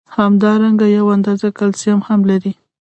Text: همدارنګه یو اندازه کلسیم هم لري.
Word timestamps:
همدارنګه 0.17 0.87
یو 0.97 1.05
اندازه 1.15 1.47
کلسیم 1.57 1.99
هم 2.07 2.19
لري. 2.29 2.51